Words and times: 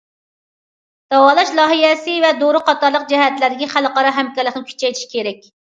داۋالاش 1.13 1.51
لايىھەسى 1.59 2.17
ۋە 2.25 2.33
دورا 2.41 2.63
قاتارلىق 2.71 3.07
جەھەتلەردىكى 3.13 3.71
خەلقئارا 3.77 4.17
ھەمكارلىقنى 4.19 4.67
كۈچەيتىش 4.75 5.09
كېرەك. 5.17 5.49